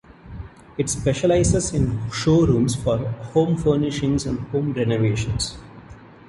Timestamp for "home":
2.97-3.55, 4.49-4.73